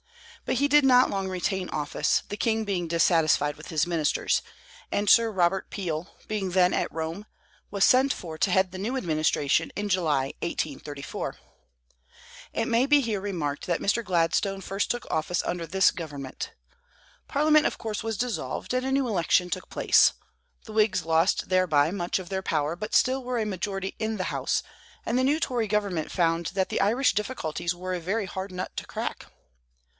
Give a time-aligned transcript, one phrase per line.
[0.45, 4.41] But he did not long retain office, the king being dissatisfied with his ministers;
[4.91, 7.27] and Sir Robert Peel, being then at Rome,
[7.69, 11.37] was sent for to head the new administration in July, 1834.
[12.51, 14.03] It may be here remarked that Mr.
[14.03, 16.51] Gladstone first took office under this government.
[17.27, 20.13] Parliament, of course, was dissolved, and a new election took place.
[20.65, 24.25] The Whigs lost thereby much of their power, but still were a majority in the
[24.33, 24.63] House,
[25.05, 28.75] and the new Tory government found that the Irish difficulties were a very hard nut
[28.77, 29.27] to crack.